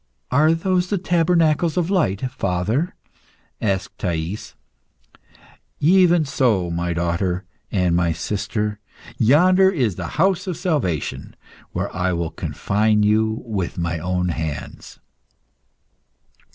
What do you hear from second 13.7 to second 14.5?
my own